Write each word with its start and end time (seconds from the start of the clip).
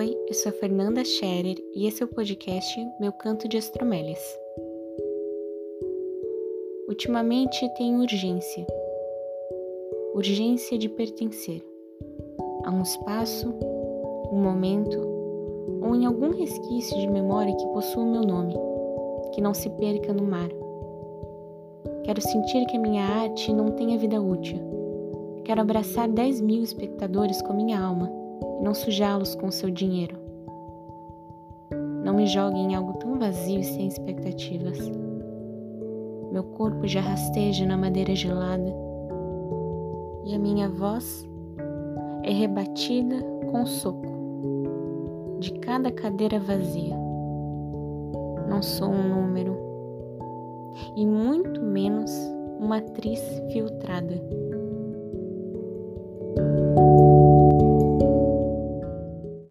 eu 0.00 0.34
sou 0.34 0.50
a 0.50 0.52
Fernanda 0.52 1.04
Scherer 1.04 1.56
e 1.72 1.86
esse 1.86 2.02
é 2.02 2.06
o 2.06 2.08
podcast 2.08 2.84
Meu 2.98 3.12
Canto 3.12 3.46
de 3.46 3.56
Astromélias. 3.56 4.20
Ultimamente 6.88 7.68
tenho 7.76 8.00
urgência. 8.00 8.66
Urgência 10.12 10.76
de 10.76 10.88
pertencer 10.88 11.62
a 12.64 12.72
um 12.72 12.82
espaço, 12.82 13.54
um 14.32 14.42
momento 14.42 14.98
ou 15.80 15.94
em 15.94 16.06
algum 16.06 16.30
resquício 16.30 16.98
de 16.98 17.06
memória 17.06 17.54
que 17.54 17.66
possua 17.68 18.02
o 18.02 18.10
meu 18.10 18.22
nome, 18.22 18.54
que 19.32 19.40
não 19.40 19.54
se 19.54 19.70
perca 19.70 20.12
no 20.12 20.24
mar. 20.24 20.48
Quero 22.02 22.20
sentir 22.20 22.66
que 22.66 22.76
a 22.76 22.80
minha 22.80 23.04
arte 23.04 23.52
não 23.52 23.70
tenha 23.70 23.96
vida 23.96 24.20
útil. 24.20 24.58
Quero 25.44 25.60
abraçar 25.60 26.08
10 26.08 26.40
mil 26.40 26.64
espectadores 26.64 27.40
com 27.42 27.52
minha 27.52 27.80
alma 27.80 28.23
e 28.60 28.62
não 28.62 28.74
sujá-los 28.74 29.34
com 29.34 29.50
seu 29.50 29.70
dinheiro. 29.70 30.16
Não 32.04 32.14
me 32.14 32.26
jogue 32.26 32.58
em 32.58 32.74
algo 32.74 32.94
tão 32.94 33.18
vazio 33.18 33.60
e 33.60 33.64
sem 33.64 33.86
expectativas. 33.86 34.78
Meu 36.30 36.44
corpo 36.44 36.86
já 36.86 37.00
rasteja 37.00 37.64
na 37.64 37.76
madeira 37.76 38.14
gelada 38.14 38.74
e 40.24 40.34
a 40.34 40.38
minha 40.38 40.68
voz 40.68 41.28
é 42.22 42.30
rebatida 42.30 43.16
com 43.50 43.64
soco 43.64 44.14
de 45.40 45.52
cada 45.60 45.90
cadeira 45.90 46.40
vazia. 46.40 46.96
Não 48.48 48.62
sou 48.62 48.88
um 48.88 49.08
número 49.08 49.56
e 50.96 51.06
muito 51.06 51.62
menos 51.62 52.10
uma 52.58 52.78
atriz 52.78 53.20
filtrada. 53.52 54.20